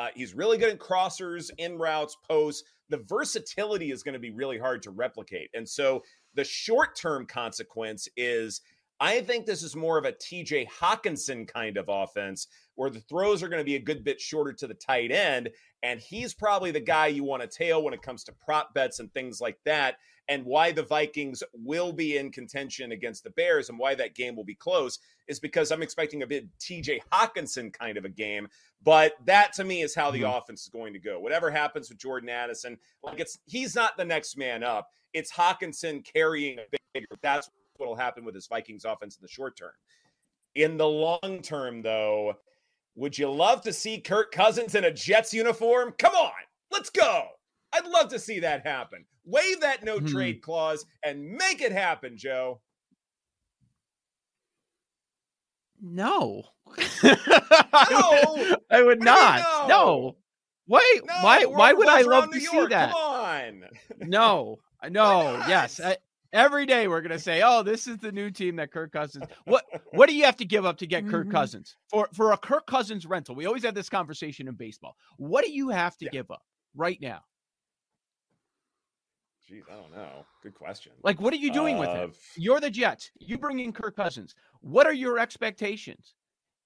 Uh, 0.00 0.08
he's 0.14 0.34
really 0.34 0.56
good 0.56 0.70
at 0.70 0.78
crossers, 0.78 1.50
in 1.58 1.76
routes, 1.76 2.16
posts. 2.26 2.66
The 2.88 3.04
versatility 3.06 3.90
is 3.90 4.02
going 4.02 4.14
to 4.14 4.18
be 4.18 4.30
really 4.30 4.58
hard 4.58 4.82
to 4.84 4.90
replicate. 4.90 5.50
And 5.52 5.68
so 5.68 6.02
the 6.34 6.44
short 6.44 6.96
term 6.96 7.26
consequence 7.26 8.08
is 8.16 8.62
I 9.00 9.22
think 9.22 9.46
this 9.46 9.62
is 9.62 9.74
more 9.74 9.96
of 9.96 10.04
a 10.04 10.12
TJ 10.12 10.68
Hockenson 10.68 11.48
kind 11.48 11.78
of 11.78 11.86
offense 11.88 12.48
where 12.74 12.90
the 12.90 13.00
throws 13.00 13.42
are 13.42 13.48
going 13.48 13.60
to 13.60 13.64
be 13.64 13.76
a 13.76 13.80
good 13.80 14.04
bit 14.04 14.20
shorter 14.20 14.52
to 14.52 14.66
the 14.66 14.74
tight 14.74 15.10
end. 15.10 15.48
And 15.82 15.98
he's 15.98 16.34
probably 16.34 16.70
the 16.70 16.80
guy 16.80 17.06
you 17.06 17.24
want 17.24 17.42
to 17.42 17.48
tail 17.48 17.82
when 17.82 17.94
it 17.94 18.02
comes 18.02 18.24
to 18.24 18.34
prop 18.44 18.74
bets 18.74 19.00
and 19.00 19.12
things 19.12 19.40
like 19.40 19.58
that. 19.64 19.96
And 20.28 20.44
why 20.44 20.70
the 20.70 20.82
Vikings 20.82 21.42
will 21.54 21.92
be 21.92 22.18
in 22.18 22.30
contention 22.30 22.92
against 22.92 23.24
the 23.24 23.30
Bears 23.30 23.70
and 23.70 23.78
why 23.78 23.94
that 23.94 24.14
game 24.14 24.36
will 24.36 24.44
be 24.44 24.54
close 24.54 24.98
is 25.28 25.40
because 25.40 25.72
I'm 25.72 25.82
expecting 25.82 26.22
a 26.22 26.26
bit 26.26 26.46
TJ 26.58 27.00
Hockenson 27.10 27.72
kind 27.72 27.96
of 27.96 28.04
a 28.04 28.10
game. 28.10 28.48
But 28.82 29.14
that 29.24 29.54
to 29.54 29.64
me 29.64 29.80
is 29.80 29.94
how 29.94 30.10
the 30.10 30.22
mm-hmm. 30.22 30.36
offense 30.36 30.62
is 30.62 30.68
going 30.68 30.92
to 30.92 30.98
go. 30.98 31.18
Whatever 31.18 31.50
happens 31.50 31.88
with 31.88 31.98
Jordan 31.98 32.28
Addison, 32.28 32.78
like 33.02 33.18
it's 33.18 33.38
he's 33.46 33.74
not 33.74 33.96
the 33.96 34.04
next 34.04 34.36
man 34.36 34.62
up. 34.62 34.88
It's 35.14 35.32
Hockenson 35.32 36.04
carrying 36.04 36.58
a 36.58 36.78
bigger. 36.94 37.06
That's 37.22 37.50
what 37.80 37.88
will 37.88 37.96
happen 37.96 38.24
with 38.24 38.34
this 38.34 38.46
Vikings 38.46 38.84
offense 38.84 39.16
in 39.16 39.22
the 39.22 39.28
short 39.28 39.56
term. 39.56 39.72
In 40.54 40.76
the 40.76 40.86
long 40.86 41.40
term, 41.42 41.82
though, 41.82 42.34
would 42.94 43.16
you 43.16 43.30
love 43.30 43.62
to 43.62 43.72
see 43.72 44.00
Kirk 44.00 44.32
Cousins 44.32 44.74
in 44.74 44.84
a 44.84 44.92
Jets 44.92 45.32
uniform? 45.32 45.94
Come 45.98 46.14
on, 46.14 46.32
let's 46.70 46.90
go. 46.90 47.24
I'd 47.72 47.86
love 47.86 48.08
to 48.10 48.18
see 48.18 48.40
that 48.40 48.66
happen. 48.66 49.04
Waive 49.24 49.60
that 49.60 49.84
no 49.84 49.98
hmm. 49.98 50.06
trade 50.06 50.42
clause 50.42 50.84
and 51.04 51.32
make 51.32 51.60
it 51.60 51.72
happen, 51.72 52.16
Joe. 52.16 52.60
No. 55.80 56.44
no. 56.76 56.76
I 58.70 58.82
would 58.82 59.02
not. 59.02 59.68
No. 59.68 59.68
no. 59.68 60.16
Wait, 60.66 61.04
no, 61.04 61.14
why 61.22 61.44
why 61.46 61.72
would 61.72 61.88
I 61.88 62.02
love 62.02 62.30
to 62.30 62.40
see 62.40 62.66
that? 62.66 62.92
Come 62.92 63.00
on. 63.00 63.64
no. 64.00 64.58
No. 64.88 65.44
yes. 65.46 65.78
I, 65.78 65.98
Every 66.32 66.64
day 66.64 66.86
we're 66.86 67.00
gonna 67.00 67.18
say, 67.18 67.42
"Oh, 67.44 67.62
this 67.62 67.86
is 67.86 67.98
the 67.98 68.12
new 68.12 68.30
team 68.30 68.56
that 68.56 68.70
Kirk 68.70 68.92
Cousins." 68.92 69.26
What 69.44 69.64
what 69.92 70.08
do 70.08 70.14
you 70.14 70.24
have 70.24 70.36
to 70.36 70.44
give 70.44 70.64
up 70.64 70.78
to 70.78 70.86
get 70.86 71.02
mm-hmm. 71.02 71.10
Kirk 71.10 71.30
Cousins 71.30 71.76
for 71.88 72.08
for 72.14 72.32
a 72.32 72.36
Kirk 72.36 72.66
Cousins 72.66 73.04
rental? 73.04 73.34
We 73.34 73.46
always 73.46 73.64
have 73.64 73.74
this 73.74 73.88
conversation 73.88 74.46
in 74.46 74.54
baseball. 74.54 74.96
What 75.16 75.44
do 75.44 75.50
you 75.50 75.70
have 75.70 75.96
to 75.98 76.04
yeah. 76.04 76.10
give 76.12 76.30
up 76.30 76.42
right 76.74 76.98
now? 77.00 77.20
Jeez, 79.50 79.62
I 79.70 79.74
don't 79.74 79.92
know. 79.92 80.24
Good 80.42 80.54
question. 80.54 80.92
Like, 81.02 81.20
what 81.20 81.32
are 81.32 81.38
you 81.38 81.52
doing 81.52 81.76
uh, 81.76 81.80
with 81.80 81.88
him? 81.88 82.12
You're 82.36 82.60
the 82.60 82.70
Jets. 82.70 83.10
You 83.18 83.36
bring 83.36 83.58
in 83.58 83.72
Kirk 83.72 83.96
Cousins. 83.96 84.34
What 84.60 84.86
are 84.86 84.92
your 84.92 85.18
expectations? 85.18 86.14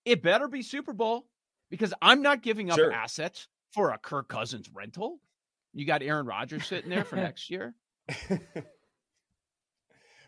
It 0.04 0.22
better 0.22 0.48
be 0.48 0.60
Super 0.62 0.92
Bowl 0.92 1.26
because 1.70 1.94
I'm 2.02 2.20
not 2.20 2.42
giving 2.42 2.70
up 2.70 2.76
sure. 2.76 2.92
assets 2.92 3.48
for 3.72 3.92
a 3.92 3.98
Kirk 3.98 4.28
Cousins 4.28 4.68
rental. 4.72 5.20
You 5.72 5.86
got 5.86 6.02
Aaron 6.02 6.26
Rodgers 6.26 6.66
sitting 6.66 6.90
there 6.90 7.04
for 7.04 7.16
next 7.16 7.48
year. 7.48 7.74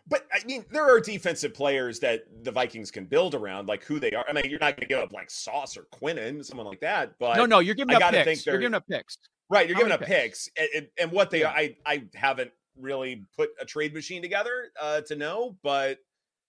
But 0.09 0.25
I 0.33 0.45
mean, 0.45 0.65
there 0.71 0.85
are 0.85 0.99
defensive 0.99 1.53
players 1.53 1.99
that 1.99 2.23
the 2.43 2.51
Vikings 2.51 2.91
can 2.91 3.05
build 3.05 3.35
around, 3.35 3.67
like 3.67 3.83
who 3.83 3.99
they 3.99 4.11
are. 4.11 4.25
I 4.27 4.33
mean, 4.33 4.45
you're 4.45 4.59
not 4.59 4.77
going 4.77 4.87
to 4.87 4.93
give 4.93 4.99
up 4.99 5.11
like 5.11 5.29
Sauce 5.29 5.75
or 5.75 5.87
Quinnen, 5.93 6.45
someone 6.45 6.65
like 6.65 6.79
that. 6.79 7.13
But 7.19 7.35
no, 7.35 7.45
no, 7.45 7.59
you're 7.59 7.75
giving 7.75 7.95
I 7.95 7.99
up 7.99 8.13
picks. 8.13 8.45
You're 8.45 8.57
giving 8.57 8.73
up 8.73 8.87
picks. 8.87 9.17
Right, 9.49 9.67
you're 9.67 9.75
How 9.75 9.81
giving 9.81 9.93
up 9.93 10.01
picks, 10.01 10.49
picks. 10.49 10.73
And, 10.75 10.87
and, 10.99 11.11
what 11.11 11.29
they 11.29 11.41
yeah. 11.41 11.53
I 11.55 11.75
I 11.85 12.03
haven't 12.13 12.51
really 12.79 13.23
put 13.35 13.49
a 13.59 13.65
trade 13.65 13.93
machine 13.93 14.21
together 14.21 14.71
uh, 14.81 15.01
to 15.01 15.15
know, 15.15 15.57
but 15.61 15.99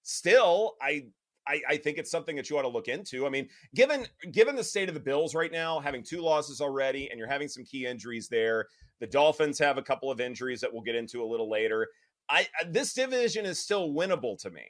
still, 0.02 0.76
I 0.80 1.06
I, 1.48 1.60
I, 1.68 1.76
think 1.78 1.96
it's 1.96 2.10
something 2.10 2.36
that 2.36 2.50
you 2.50 2.58
ought 2.58 2.62
to 2.62 2.68
look 2.68 2.88
into. 2.88 3.26
I 3.26 3.30
mean, 3.30 3.48
given 3.74 4.06
given 4.32 4.54
the 4.54 4.64
state 4.64 4.88
of 4.88 4.94
the 4.94 5.00
Bills 5.00 5.34
right 5.34 5.50
now, 5.50 5.80
having 5.80 6.02
two 6.02 6.20
losses 6.20 6.60
already, 6.60 7.10
and 7.10 7.18
you're 7.18 7.28
having 7.28 7.48
some 7.48 7.64
key 7.64 7.86
injuries 7.86 8.28
there. 8.28 8.66
The 9.00 9.06
Dolphins 9.06 9.60
have 9.60 9.78
a 9.78 9.82
couple 9.82 10.10
of 10.10 10.20
injuries 10.20 10.60
that 10.60 10.72
we'll 10.72 10.82
get 10.82 10.96
into 10.96 11.22
a 11.22 11.24
little 11.24 11.48
later. 11.48 11.86
I 12.28 12.46
this 12.68 12.92
division 12.92 13.46
is 13.46 13.58
still 13.58 13.90
winnable 13.90 14.38
to 14.42 14.50
me. 14.50 14.66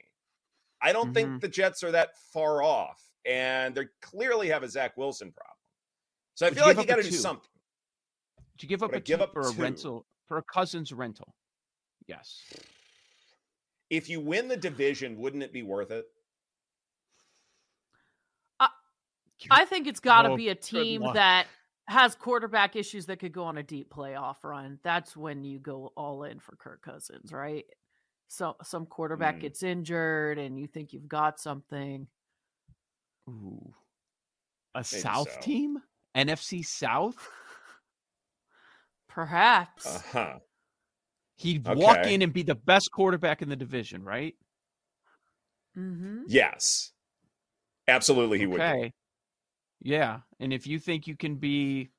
I 0.81 0.93
don't 0.93 1.05
mm-hmm. 1.07 1.13
think 1.13 1.41
the 1.41 1.47
Jets 1.47 1.83
are 1.83 1.91
that 1.91 2.09
far 2.33 2.63
off, 2.63 3.01
and 3.25 3.75
they 3.75 3.85
clearly 4.01 4.49
have 4.49 4.63
a 4.63 4.69
Zach 4.69 4.97
Wilson 4.97 5.31
problem. 5.31 5.55
So 6.35 6.47
I 6.47 6.51
feel 6.51 6.65
like 6.65 6.77
you 6.77 6.85
got 6.85 6.95
to 6.97 7.03
do 7.03 7.11
something. 7.11 7.49
Did 8.57 8.63
you 8.63 8.69
give 8.69 8.83
up 8.83 8.93
a 8.93 8.99
give 8.99 9.21
up 9.21 9.33
for 9.33 9.41
a 9.41 9.51
rental 9.51 10.05
for 10.27 10.37
a 10.37 10.43
Cousins 10.43 10.93
rental? 10.93 11.35
Yes. 12.07 12.43
If 13.89 14.09
you 14.09 14.19
win 14.19 14.47
the 14.47 14.57
division, 14.57 15.17
wouldn't 15.17 15.43
it 15.43 15.51
be 15.51 15.63
worth 15.63 15.91
it? 15.91 16.05
I 19.51 19.65
think 19.65 19.87
it's 19.87 19.99
got 19.99 20.23
to 20.23 20.31
oh, 20.31 20.37
be 20.37 20.49
a 20.49 20.55
team 20.55 21.03
that 21.13 21.47
has 21.89 22.13
quarterback 22.13 22.75
issues 22.75 23.07
that 23.07 23.19
could 23.19 23.33
go 23.33 23.43
on 23.45 23.57
a 23.57 23.63
deep 23.63 23.91
playoff 23.91 24.43
run, 24.43 24.79
that's 24.83 25.17
when 25.17 25.43
you 25.43 25.57
go 25.57 25.91
all 25.97 26.23
in 26.23 26.39
for 26.39 26.55
Kirk 26.55 26.83
Cousins, 26.83 27.33
right? 27.33 27.65
So 28.27 28.55
some 28.63 28.85
quarterback 28.85 29.37
mm. 29.37 29.41
gets 29.41 29.63
injured 29.63 30.37
and 30.37 30.59
you 30.59 30.67
think 30.67 30.93
you've 30.93 31.07
got 31.07 31.39
something. 31.39 32.05
Ooh. 33.27 33.73
A 34.75 34.79
Maybe 34.79 35.01
South 35.01 35.33
so. 35.33 35.41
team? 35.41 35.81
NFC 36.15 36.63
South? 36.63 37.27
Perhaps. 39.09 39.87
Uh-huh. 39.87 40.35
He'd 41.37 41.67
okay. 41.67 41.79
walk 41.79 42.05
in 42.05 42.21
and 42.21 42.31
be 42.31 42.43
the 42.43 42.53
best 42.53 42.91
quarterback 42.91 43.41
in 43.41 43.49
the 43.49 43.55
division, 43.55 44.03
right? 44.03 44.35
Mm-hmm. 45.75 46.23
Yes. 46.27 46.91
Absolutely 47.87 48.37
he 48.37 48.45
okay. 48.45 48.79
would. 48.79 48.91
Yeah, 49.81 50.19
and 50.39 50.51
if 50.51 50.67
you 50.67 50.79
think 50.79 51.07
you 51.07 51.15
can 51.15 51.35
be, 51.35 51.89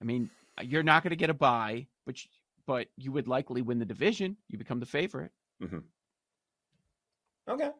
I 0.00 0.04
mean, 0.04 0.30
you're 0.62 0.82
not 0.82 1.02
going 1.02 1.10
to 1.10 1.16
get 1.16 1.30
a 1.30 1.34
buy, 1.34 1.86
but 2.04 2.22
you, 2.22 2.30
but 2.66 2.88
you 2.96 3.12
would 3.12 3.28
likely 3.28 3.62
win 3.62 3.78
the 3.78 3.84
division. 3.84 4.36
You 4.48 4.58
become 4.58 4.80
the 4.80 4.86
favorite. 4.86 5.32
Mm-hmm. 5.62 5.78
Okay. 7.48 7.70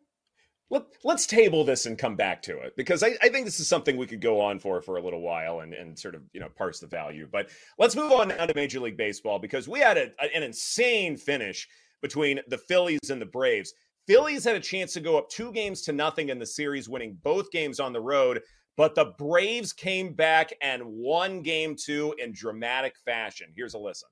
Let, 0.69 0.83
let's 1.05 1.27
table 1.27 1.65
this 1.65 1.87
and 1.87 1.97
come 1.97 2.17
back 2.17 2.43
to 2.43 2.59
it 2.59 2.75
because 2.77 3.05
I, 3.05 3.11
I, 3.23 3.29
think 3.29 3.45
this 3.45 3.61
is 3.61 3.69
something 3.69 3.97
we 3.97 4.07
could 4.07 4.21
go 4.21 4.41
on 4.41 4.59
for 4.59 4.83
for 4.83 4.97
a 4.97 5.03
little 5.03 5.21
while 5.21 5.61
and, 5.61 5.73
and 5.73 5.97
sort 5.97 6.17
of 6.17 6.23
you 6.33 6.41
know 6.41 6.49
parse 6.49 6.81
the 6.81 6.89
value. 6.89 7.29
But 7.31 7.51
let's 7.79 7.95
move 7.95 8.11
on 8.11 8.29
now 8.29 8.47
to 8.47 8.55
Major 8.55 8.81
League 8.81 8.97
Baseball 8.97 9.39
because 9.39 9.69
we 9.69 9.79
had 9.79 9.97
a, 9.97 10.11
an 10.35 10.43
insane 10.43 11.17
finish 11.17 11.69
between 12.03 12.41
the 12.49 12.59
Phillies 12.59 13.11
and 13.11 13.23
the 13.23 13.27
Braves. 13.27 13.73
Phillies 14.09 14.45
had 14.45 14.57
a 14.57 14.61
chance 14.61 14.93
to 14.95 15.01
go 15.01 15.17
up 15.17 15.29
two 15.29 15.53
games 15.53 15.83
to 15.83 15.93
nothing 15.93 16.31
in 16.31 16.39
the 16.39 16.47
series, 16.47 16.89
winning 16.89 17.17
both 17.23 17.51
games 17.53 17.79
on 17.79 17.93
the 17.93 18.01
road. 18.01 18.41
But 18.77 18.95
the 18.95 19.07
Braves 19.19 19.73
came 19.73 20.13
back 20.13 20.53
and 20.61 20.83
won 20.85 21.43
game 21.43 21.77
two 21.77 22.15
in 22.19 22.33
dramatic 22.33 22.95
fashion. 23.05 23.49
Here's 23.57 23.75
a 23.75 23.79
listen. 23.79 24.09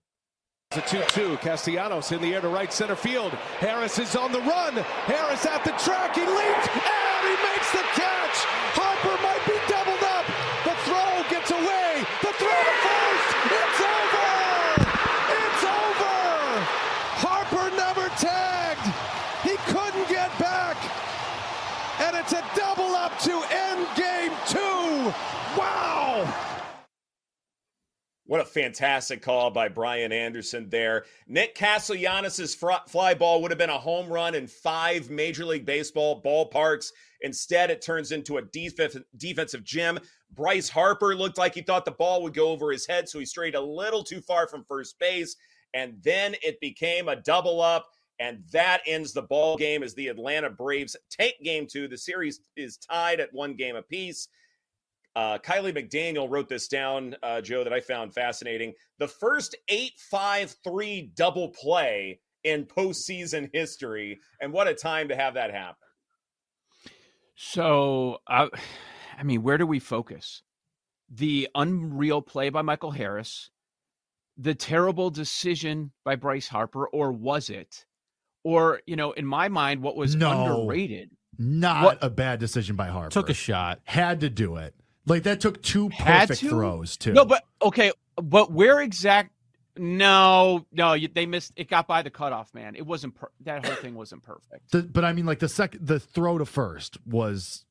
It's 0.73 0.93
a 0.93 1.05
2 1.15 1.37
2. 1.37 1.37
Castellanos 1.37 2.11
in 2.11 2.21
the 2.21 2.35
air 2.35 2.41
to 2.41 2.49
right 2.49 2.73
center 2.73 2.97
field. 2.97 3.33
Harris 3.61 3.99
is 3.99 4.17
on 4.17 4.33
the 4.33 4.41
run. 4.41 4.75
Harris 5.07 5.47
at 5.47 5.63
the 5.65 5.71
track. 5.85 6.17
He 6.17 6.23
leaps 6.23 6.67
and 6.67 7.23
he 7.29 7.37
makes 7.47 7.71
the 7.71 7.85
catch. 7.95 8.39
Harper 8.75 9.15
might 9.23 9.45
be 9.47 9.55
doubled 9.71 10.03
up. 10.03 10.27
The 10.67 10.75
throw 10.83 11.13
gets 11.31 11.51
away. 11.53 12.03
The 12.27 12.33
throw 12.41 12.59
to 12.59 12.75
first. 12.83 13.29
It's 13.55 13.81
over. 13.87 14.35
It's 15.31 15.63
over. 15.63 16.19
Harper 17.23 17.67
never 17.77 18.09
tagged. 18.19 18.89
He 19.47 19.55
couldn't 19.71 20.09
get 20.09 20.33
back. 20.41 20.75
And 22.01 22.14
it's 22.25 22.33
a 22.33 22.43
double 22.57 22.95
up 22.95 23.19
to 23.19 23.43
end 23.51 23.87
game 23.95 24.33
two. 24.49 25.13
Wow. 25.59 26.35
What 28.25 28.41
a 28.41 28.47
fantastic 28.47 29.21
call 29.21 29.51
by 29.51 29.69
Brian 29.69 30.11
Anderson 30.11 30.71
there. 30.71 31.05
Nick 31.29 31.55
Castellanos' 31.55 32.55
fly 32.55 33.13
ball 33.13 33.43
would 33.43 33.51
have 33.51 33.59
been 33.59 33.69
a 33.69 33.79
home 33.79 34.09
run 34.09 34.35
in 34.35 34.47
five 34.47 35.11
Major 35.11 35.45
League 35.45 35.67
Baseball 35.67 36.23
ballparks. 36.23 36.93
Instead, 37.21 37.71
it 37.71 37.83
turns 37.83 38.11
into 38.11 38.39
a 38.39 38.43
defensive 38.43 39.63
gym. 39.63 39.99
Bryce 40.33 40.71
Harper 40.71 41.15
looked 41.15 41.37
like 41.37 41.55
he 41.55 41.61
thought 41.61 41.85
the 41.85 41.91
ball 41.91 42.23
would 42.23 42.33
go 42.33 42.49
over 42.49 42.73
his 42.73 42.87
head, 42.87 43.07
so 43.07 43.19
he 43.19 43.27
strayed 43.27 43.55
a 43.55 43.61
little 43.61 44.03
too 44.03 44.23
far 44.23 44.49
from 44.49 44.65
first 44.65 44.99
base. 44.99 45.37
And 45.75 45.99
then 46.03 46.35
it 46.43 46.59
became 46.61 47.09
a 47.09 47.17
double 47.17 47.61
up, 47.61 47.87
and 48.19 48.43
that 48.53 48.81
ends 48.87 49.13
the 49.13 49.23
ball 49.23 49.57
game 49.57 49.83
as 49.83 49.95
the 49.95 50.09
Atlanta 50.09 50.51
Braves 50.51 50.97
take 51.11 51.43
game 51.43 51.67
two. 51.67 51.89
The 51.89 51.99
series 51.99 52.41
is 52.57 52.77
tied 52.77 53.21
at 53.21 53.33
one 53.33 53.55
game 53.55 53.77
apiece. 53.77 54.29
Uh, 55.17 55.39
Kiley 55.39 55.73
McDaniel 55.73 56.29
wrote 56.29 56.49
this 56.49 56.67
down, 56.67 57.15
uh, 57.23 57.41
Joe, 57.41 57.63
that 57.63 57.73
I 57.73 57.81
found 57.81 58.15
fascinating. 58.15 58.75
The 58.99 59.09
first 59.09 59.57
8 59.69 59.93
5 60.11 60.57
3 60.65 61.13
double 61.15 61.49
play 61.51 62.21
in 62.43 62.67
postseason 62.67 63.49
history. 63.53 64.21
And 64.41 64.53
what 64.53 64.69
a 64.69 64.75
time 64.75 65.09
to 65.09 65.17
have 65.17 65.35
that 65.35 65.53
happen. 65.53 65.77
So, 67.37 68.19
uh, 68.27 68.49
I 69.19 69.23
mean, 69.23 69.43
where 69.43 69.59
do 69.59 69.67
we 69.67 69.79
focus? 69.79 70.43
The 71.09 71.49
unreal 71.55 72.21
play 72.21 72.49
by 72.49 72.63
Michael 72.63 72.91
Harris, 72.91 73.51
the 74.37 74.55
terrible 74.55 75.11
decision 75.11 75.93
by 76.05 76.17
Bryce 76.17 76.49
Harper, 76.49 76.89
or 76.89 77.13
was 77.13 77.51
it? 77.51 77.87
Or, 78.45 78.81
you 78.87 78.95
know, 78.95 79.13
in 79.13 79.27
my 79.27 79.49
mind, 79.49 79.83
what 79.83 79.97
was 79.97 80.15
no, 80.15 80.31
underrated? 80.31 81.11
Not 81.39 81.85
what, 81.85 81.99
a 82.03 82.11
bad 82.11 82.39
decision 82.39 82.77
by 82.77 82.87
Harper. 82.87 83.11
Took 83.11 83.31
a 83.31 83.35
shot. 83.35 83.81
Had 83.85 84.21
to 84.21 84.31
do 84.31 84.57
it. 84.57 84.75
Like 85.07 85.25
that 85.25 85.41
took 85.41 85.63
two 85.63 85.91
perfect 85.91 86.41
to? 86.41 86.49
throws 86.49 86.97
too. 86.97 87.13
No, 87.13 87.25
but 87.25 87.43
okay, 87.61 87.93
but 88.17 88.53
where 88.53 88.81
exact 88.81 89.33
No, 89.77 90.67
no, 90.73 90.97
they 90.97 91.27
missed. 91.27 91.53
It 91.57 91.69
got 91.69 91.87
by 91.87 92.03
the 92.03 92.11
cutoff, 92.11 92.55
man. 92.55 92.77
It 92.77 92.87
wasn't. 92.87 93.15
Per- 93.15 93.33
that 93.41 93.67
whole 93.67 93.75
thing 93.77 93.95
wasn't 93.95 94.23
perfect. 94.23 94.71
The, 94.71 94.83
but 94.83 95.05
I 95.05 95.13
mean, 95.13 95.27
like 95.27 95.41
the 95.41 95.49
second, 95.49 95.87
the 95.87 95.99
throw 95.99 96.39
to 96.39 96.45
first 96.45 96.97
was 97.05 97.65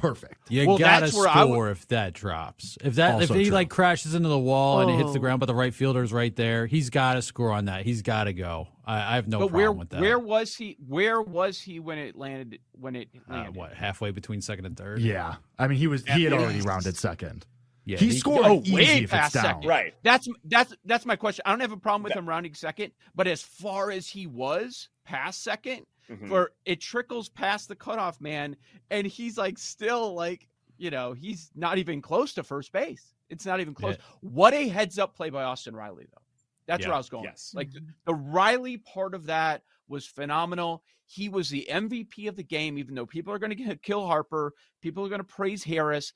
perfect. 0.00 0.50
You 0.50 0.66
Well, 0.66 0.78
gotta 0.78 1.06
that's 1.06 1.16
where 1.16 1.28
I 1.28 1.42
score 1.44 1.70
if 1.70 1.86
that 1.88 2.12
drops. 2.14 2.78
If 2.82 2.94
that 2.96 3.22
if 3.22 3.28
he 3.30 3.44
true. 3.44 3.52
like 3.52 3.68
crashes 3.70 4.14
into 4.14 4.28
the 4.28 4.38
wall 4.38 4.80
and 4.80 4.90
it 4.90 4.96
hits 4.96 5.12
the 5.12 5.18
Oh. 5.18 5.22
ground, 5.22 5.40
but 5.40 5.46
the 5.46 5.54
right 5.54 5.72
fielder's 5.74 6.12
right 6.12 6.34
there, 6.34 6.66
he's 6.66 6.90
got 6.90 7.14
to 7.14 7.22
score 7.22 7.52
on 7.52 7.66
that. 7.66 7.84
He's 7.84 8.02
got 8.02 8.24
to 8.24 8.32
go. 8.32 8.68
I, 8.84 9.12
I 9.12 9.14
have 9.16 9.28
no 9.28 9.38
but 9.38 9.48
problem 9.48 9.60
where 9.60 9.72
with 9.72 9.90
that. 9.90 10.00
where 10.00 10.18
was 10.18 10.56
he? 10.56 10.76
Where 10.86 11.20
was 11.22 11.60
he 11.60 11.78
when 11.80 11.98
it 11.98 12.16
landed? 12.16 12.60
When 12.72 12.96
it 12.96 13.08
uh, 13.28 13.32
landed? 13.34 13.56
what 13.56 13.74
halfway 13.74 14.10
between 14.10 14.40
second 14.40 14.66
and 14.66 14.76
third? 14.76 15.00
Yeah, 15.00 15.36
I 15.58 15.68
mean, 15.68 15.78
he 15.78 15.86
was 15.86 16.04
he 16.04 16.24
had 16.24 16.32
Yeah. 16.32 16.38
already 16.38 16.60
rounded 16.62 16.96
second. 16.96 17.46
yeah. 17.84 17.98
he 17.98 18.10
scored 18.12 18.44
oh, 18.44 18.60
easy 18.62 18.74
way 18.74 18.82
if 18.82 19.02
it's 19.04 19.10
past 19.12 19.34
down. 19.34 19.44
second. 19.44 19.68
Right. 19.68 19.94
That's 20.02 20.28
that's 20.44 20.74
that's 20.84 21.06
my 21.06 21.16
question. 21.16 21.42
I 21.46 21.50
don't 21.50 21.60
have 21.60 21.72
a 21.72 21.76
problem 21.76 22.02
with 22.02 22.12
That- 22.14 22.18
him 22.20 22.28
rounding 22.28 22.54
second, 22.54 22.92
but 23.14 23.26
as 23.26 23.42
far 23.42 23.90
as 23.90 24.06
he 24.08 24.26
was 24.26 24.88
past 25.04 25.42
second, 25.42 25.86
Mhm. 26.10 26.28
for 26.28 26.52
it 26.64 26.80
trickles 26.80 27.28
past 27.28 27.68
the 27.68 27.76
cutoff 27.76 28.20
man, 28.20 28.56
and 28.90 29.06
he's 29.06 29.38
like 29.38 29.58
still 29.58 30.14
like 30.14 30.48
you 30.76 30.90
know 30.90 31.12
he's 31.12 31.50
not 31.54 31.78
even 31.78 32.02
close 32.02 32.34
to 32.34 32.42
first 32.42 32.72
base. 32.72 33.14
It's 33.28 33.46
not 33.46 33.60
even 33.60 33.74
close. 33.74 33.96
What 34.20 34.54
a 34.54 34.66
heads 34.68 34.98
up 34.98 35.14
play 35.14 35.30
by 35.30 35.44
Austin 35.44 35.76
Riley 35.76 36.06
though. 36.10 36.22
That's 36.66 36.82
Yeah. 36.82 36.88
where 36.88 36.94
I 36.94 36.98
was 36.98 37.08
going. 37.08 37.24
Yes. 37.24 37.52
Like 37.54 37.70
the, 37.72 37.80
the 38.06 38.14
Riley 38.14 38.76
part 38.78 39.14
of 39.14 39.26
that 39.26 39.62
was 39.88 40.06
phenomenal. 40.06 40.82
He 41.06 41.28
was 41.28 41.48
the 41.48 41.66
MVP 41.70 42.28
of 42.28 42.36
the 42.36 42.42
game, 42.44 42.78
even 42.78 42.94
though 42.94 43.06
people 43.06 43.32
are 43.32 43.38
going 43.38 43.56
to 43.56 43.76
kill 43.82 44.06
Harper, 44.06 44.54
people 44.80 45.04
are 45.04 45.08
going 45.08 45.20
to 45.20 45.24
praise 45.24 45.62
Harris. 45.64 46.12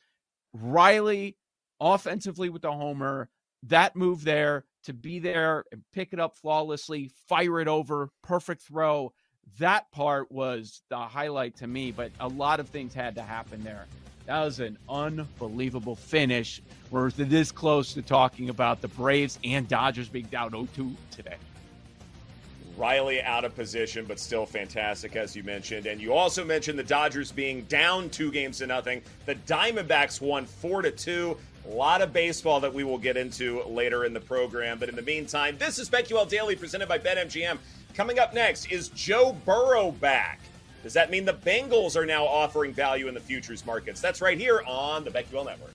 Riley 0.52 1.36
offensively 1.80 2.48
with 2.48 2.62
the 2.62 2.72
homer, 2.72 3.28
that 3.64 3.96
move 3.96 4.22
there 4.24 4.64
to 4.84 4.92
be 4.92 5.18
there 5.18 5.64
and 5.72 5.82
pick 5.92 6.12
it 6.12 6.20
up 6.20 6.36
flawlessly, 6.36 7.10
fire 7.28 7.60
it 7.60 7.68
over, 7.68 8.10
perfect 8.22 8.62
throw. 8.62 9.12
That 9.58 9.90
part 9.92 10.32
was 10.32 10.82
the 10.88 10.98
highlight 10.98 11.56
to 11.56 11.66
me, 11.66 11.92
but 11.92 12.10
a 12.20 12.28
lot 12.28 12.60
of 12.60 12.68
things 12.68 12.92
had 12.92 13.14
to 13.16 13.22
happen 13.22 13.62
there. 13.62 13.86
That 14.26 14.42
was 14.42 14.58
an 14.58 14.78
unbelievable 14.88 15.96
finish. 15.96 16.62
We're 16.90 17.10
this 17.10 17.52
close 17.52 17.92
to 17.94 18.02
talking 18.02 18.48
about 18.48 18.80
the 18.80 18.88
Braves 18.88 19.38
and 19.44 19.68
Dodgers 19.68 20.08
being 20.08 20.26
down 20.26 20.50
0-2 20.50 20.94
today. 21.10 21.36
Riley 22.76 23.22
out 23.22 23.44
of 23.44 23.54
position, 23.54 24.04
but 24.04 24.18
still 24.18 24.46
fantastic, 24.46 25.14
as 25.14 25.36
you 25.36 25.44
mentioned. 25.44 25.86
And 25.86 26.00
you 26.00 26.12
also 26.12 26.44
mentioned 26.44 26.78
the 26.78 26.84
Dodgers 26.84 27.30
being 27.30 27.62
down 27.62 28.10
two 28.10 28.32
games 28.32 28.58
to 28.58 28.66
nothing. 28.66 29.02
The 29.26 29.36
Diamondbacks 29.36 30.20
won 30.20 30.44
four 30.44 30.82
to 30.82 30.90
two. 30.90 31.36
A 31.66 31.72
lot 31.72 32.02
of 32.02 32.12
baseball 32.12 32.60
that 32.60 32.74
we 32.74 32.82
will 32.82 32.98
get 32.98 33.16
into 33.16 33.62
later 33.64 34.04
in 34.04 34.12
the 34.12 34.20
program. 34.20 34.78
But 34.78 34.88
in 34.88 34.96
the 34.96 35.02
meantime, 35.02 35.56
this 35.58 35.78
is 35.78 35.88
BetQL 35.88 36.28
Daily 36.28 36.56
presented 36.56 36.88
by 36.88 36.98
BetMGM. 36.98 37.58
Coming 37.94 38.18
up 38.18 38.34
next 38.34 38.72
is 38.72 38.88
Joe 38.88 39.36
Burrow 39.46 39.92
back. 39.92 40.40
Does 40.82 40.94
that 40.94 41.10
mean 41.10 41.24
the 41.24 41.34
Bengals 41.34 41.94
are 41.94 42.04
now 42.04 42.24
offering 42.24 42.72
value 42.74 43.06
in 43.06 43.14
the 43.14 43.20
futures 43.20 43.64
markets? 43.64 44.00
That's 44.00 44.20
right 44.20 44.36
here 44.36 44.62
on 44.66 45.04
the 45.04 45.10
BetQL 45.10 45.46
Network. 45.46 45.72